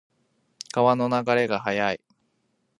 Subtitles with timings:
[0.71, 2.01] 川の流れが速い。